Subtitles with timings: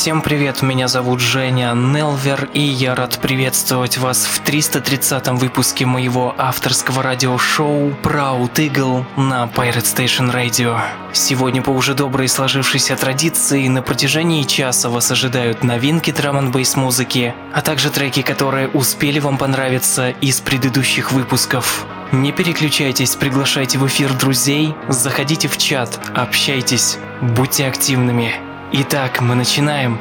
[0.00, 6.34] Всем привет, меня зовут Женя Нелвер, и я рад приветствовать вас в 330-м выпуске моего
[6.38, 10.80] авторского радиошоу Proud Eagle на Pirate Station Radio.
[11.12, 17.34] Сегодня по уже доброй сложившейся традиции на протяжении часа вас ожидают новинки драм н музыки,
[17.52, 21.84] а также треки, которые успели вам понравиться из предыдущих выпусков.
[22.10, 28.49] Не переключайтесь, приглашайте в эфир друзей, заходите в чат, общайтесь, будьте активными.
[28.72, 29.98] Итак, мы начинаем.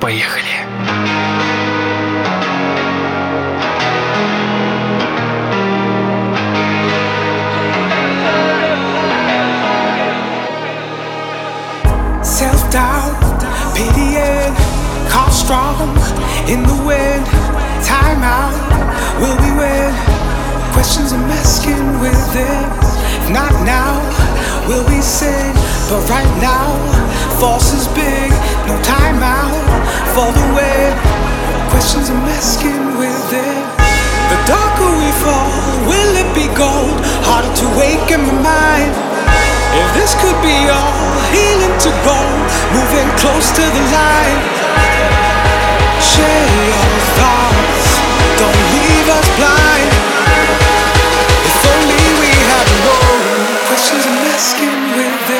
[0.00, 0.46] Поехали.
[12.22, 14.54] Self-doubt, pitying,
[15.10, 15.94] caught strong
[16.48, 17.26] in the wind.
[17.84, 18.54] Time out,
[19.20, 19.92] will we win?
[20.72, 22.87] Questions I'm asking within.
[23.28, 24.00] Not now,
[24.64, 25.52] will we sing?
[25.92, 26.72] But right now,
[27.36, 28.32] force is big.
[28.64, 29.52] No time out
[30.16, 30.96] for the win.
[31.68, 33.68] Questions I'm asking within.
[34.32, 35.52] The darker we fall,
[35.84, 36.96] will it be gold?
[37.28, 38.92] Harder to wake in my mind.
[39.76, 42.18] If this could be all, healing to go,
[42.72, 44.40] moving close to the line.
[46.00, 46.90] Share your
[47.20, 47.88] thoughts,
[48.40, 49.97] don't leave us blind.
[54.38, 55.37] skin with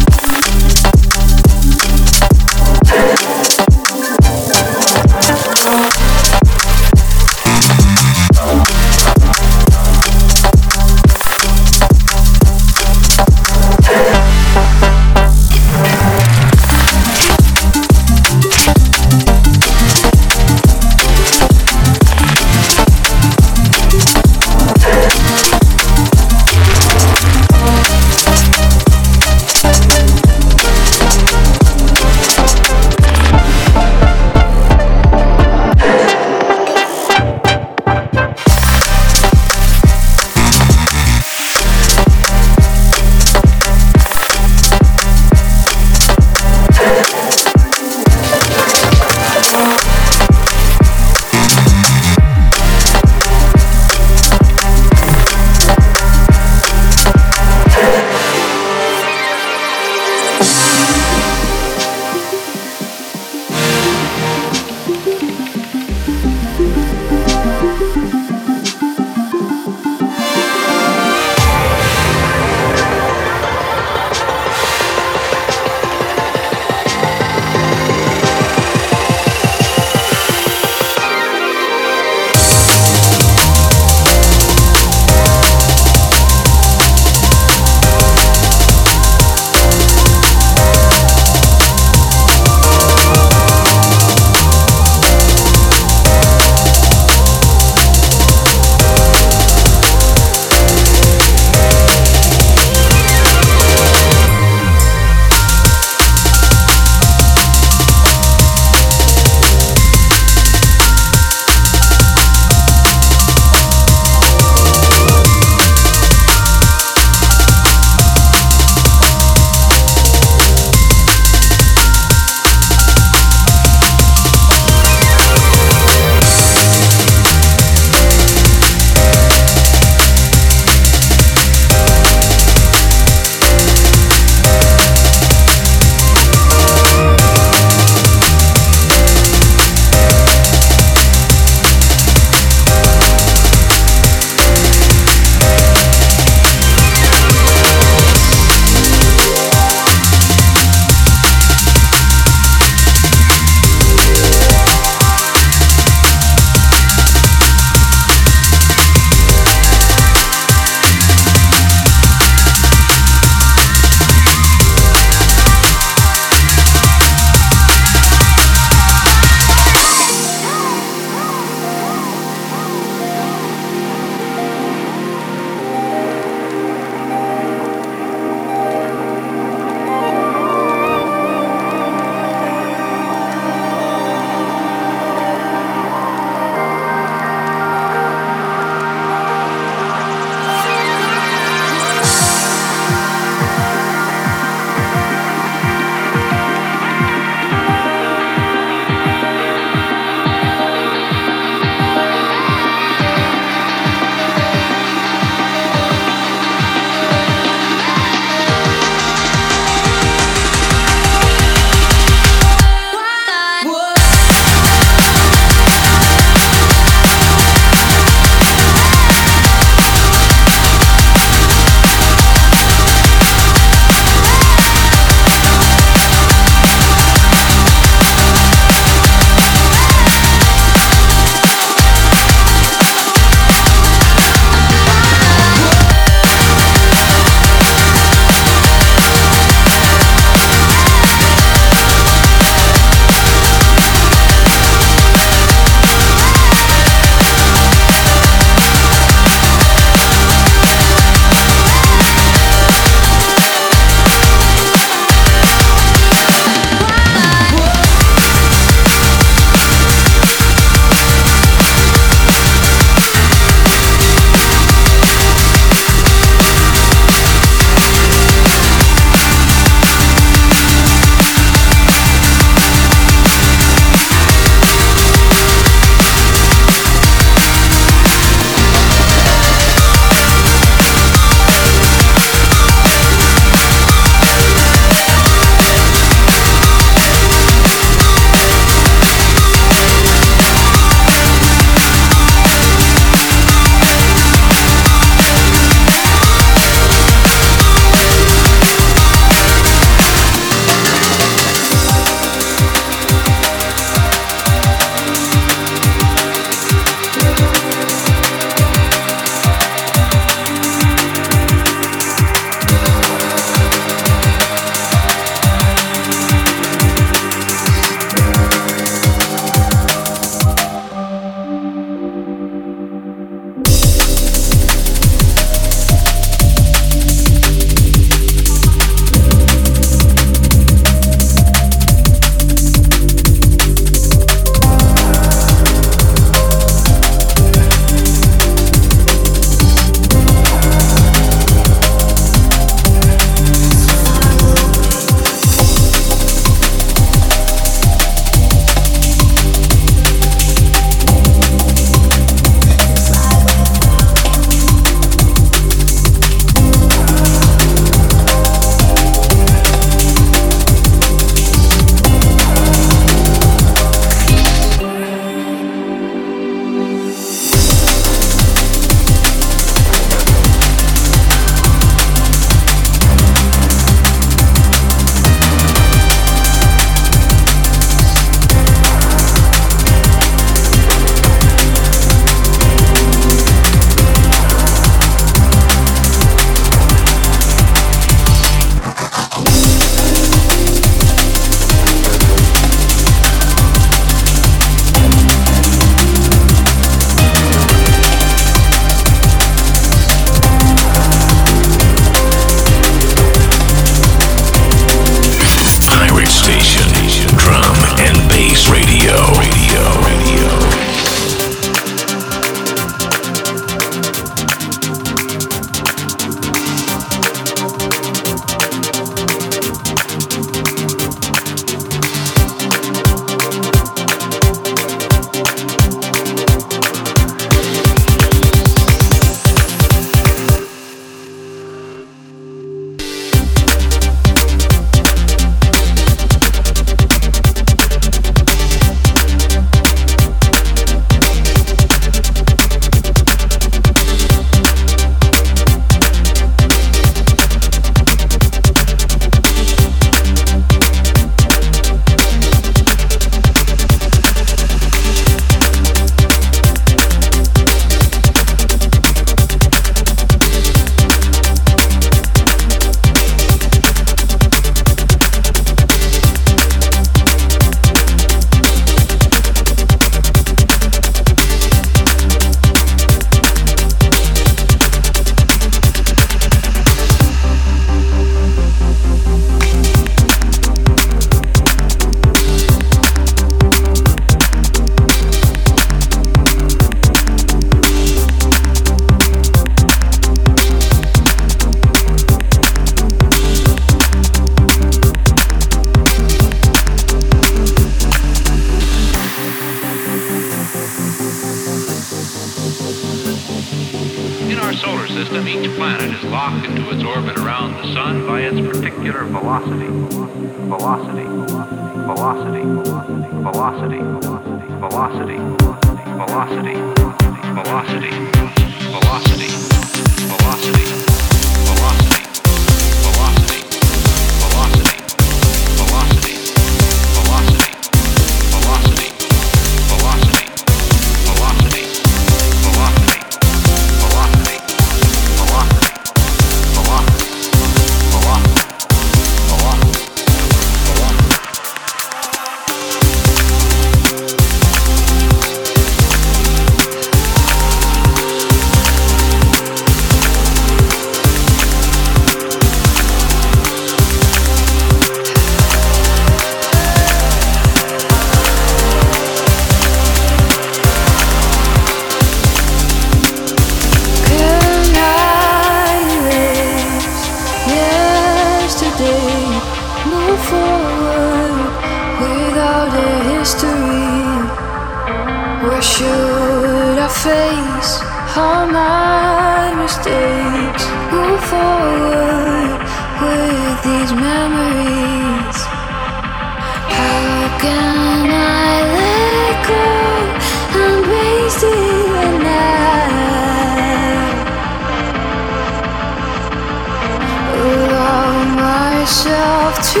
[599.82, 600.00] to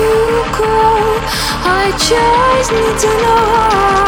[0.58, 1.18] go.
[1.62, 4.07] I just need to know.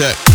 [0.00, 0.29] Check.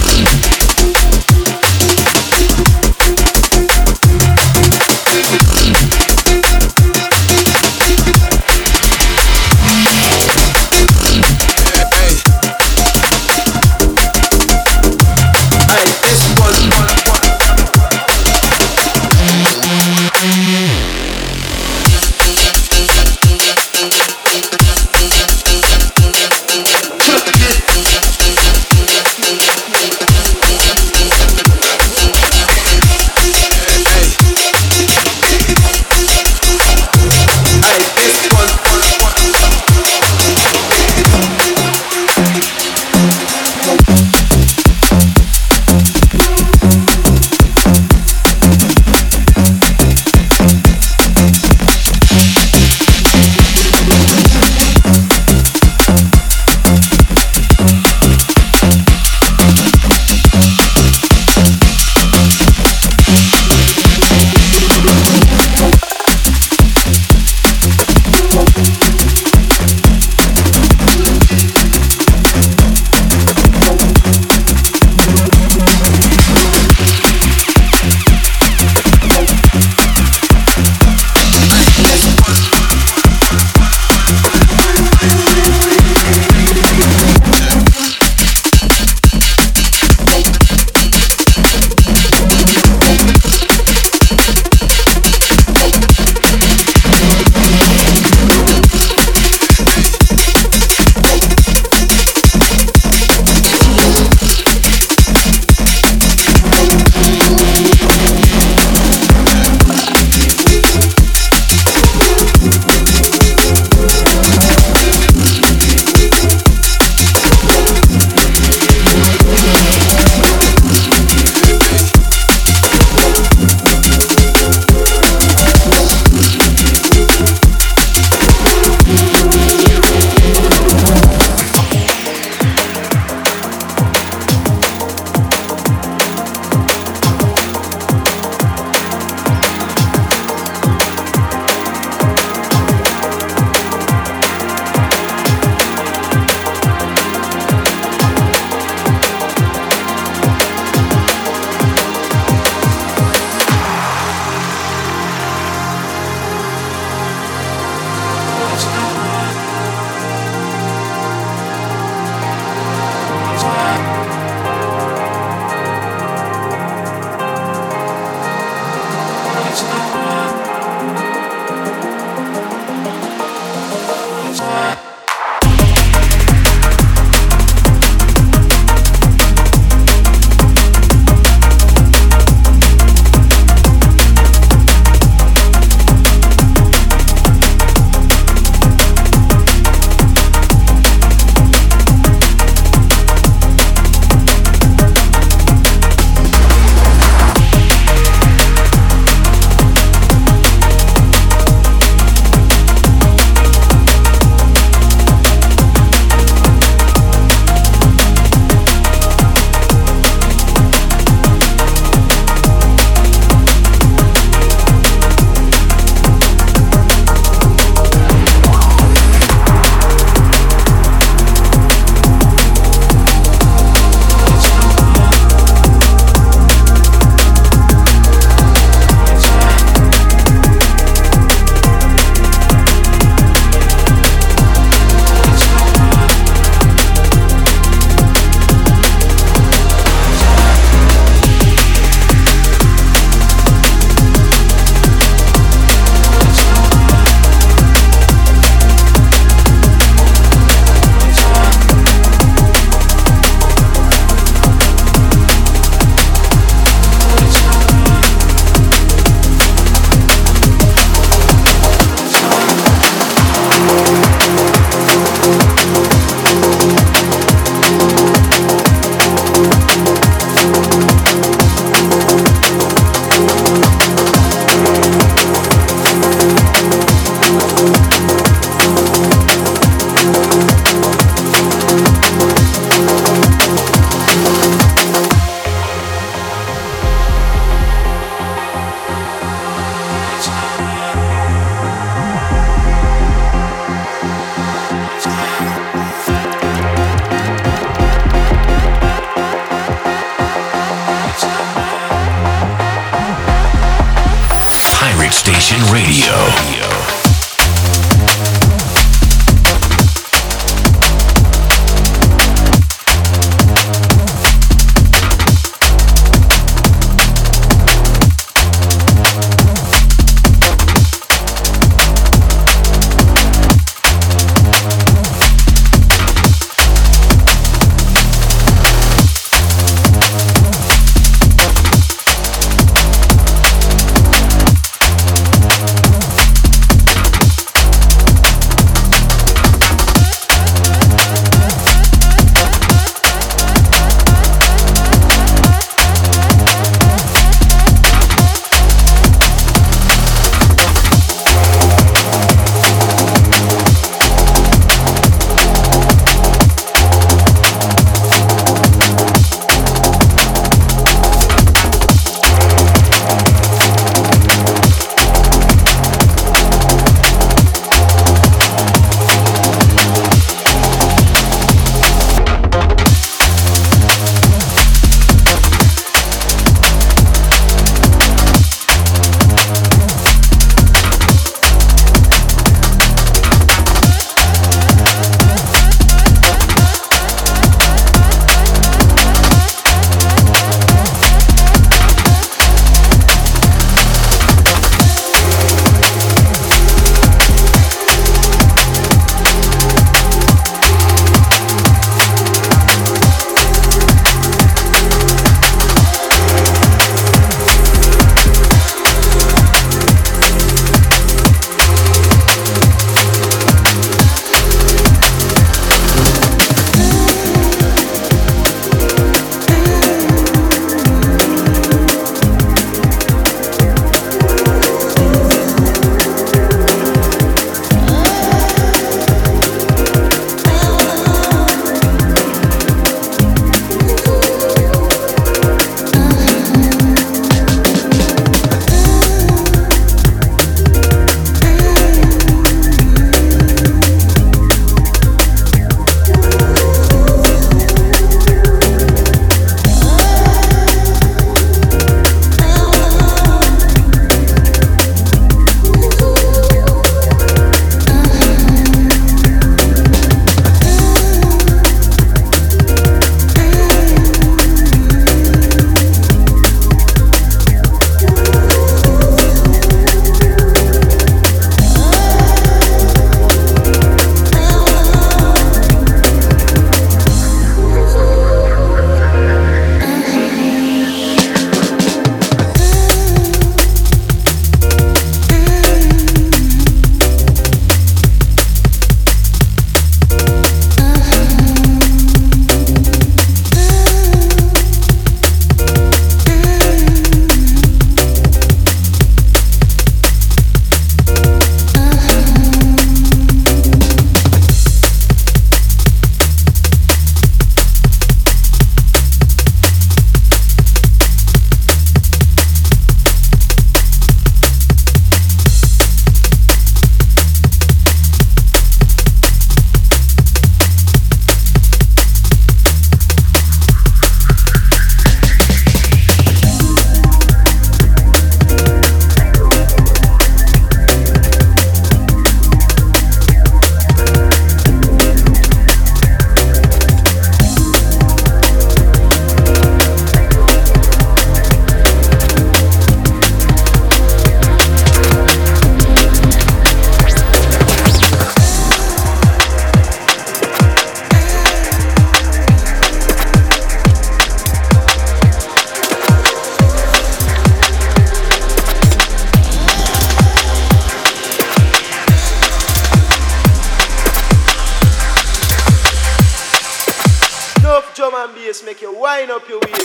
[569.05, 569.84] wind up your waist.